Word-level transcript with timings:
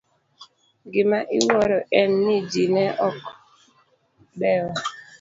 Gima 0.93 1.19
iwuoro 1.37 1.77
en 1.99 2.09
ni 2.23 2.37
ji 2.51 2.63
ne 2.75 2.85
ok 3.07 3.19
dewa. 4.39 4.73